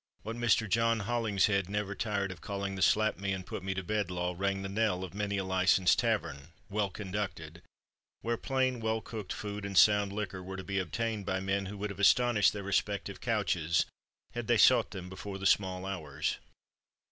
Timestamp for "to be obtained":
10.57-11.27